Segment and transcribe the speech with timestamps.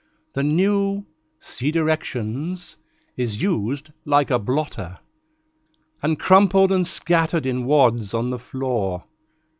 [0.33, 1.05] The new
[1.37, 2.75] (see directions)
[3.17, 4.97] is "used like a blotter,"
[6.01, 9.03] And crumpled and scattered in wads on the floor.